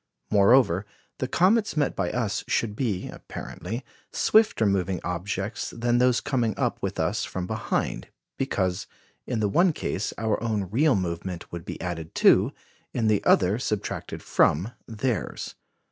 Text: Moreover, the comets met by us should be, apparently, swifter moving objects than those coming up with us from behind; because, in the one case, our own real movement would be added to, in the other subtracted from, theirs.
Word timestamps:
Moreover, 0.31 0.87
the 1.19 1.27
comets 1.27 1.77
met 1.77 1.95
by 1.95 2.09
us 2.09 2.43
should 2.47 2.75
be, 2.75 3.07
apparently, 3.09 3.85
swifter 4.11 4.65
moving 4.65 4.99
objects 5.03 5.69
than 5.77 5.99
those 5.99 6.21
coming 6.21 6.57
up 6.57 6.81
with 6.81 6.99
us 6.99 7.23
from 7.23 7.45
behind; 7.45 8.07
because, 8.35 8.87
in 9.27 9.41
the 9.41 9.47
one 9.47 9.73
case, 9.73 10.11
our 10.17 10.41
own 10.41 10.67
real 10.71 10.95
movement 10.95 11.51
would 11.51 11.65
be 11.65 11.79
added 11.79 12.15
to, 12.15 12.51
in 12.95 13.09
the 13.09 13.23
other 13.25 13.59
subtracted 13.59 14.23
from, 14.23 14.71
theirs. 14.87 15.53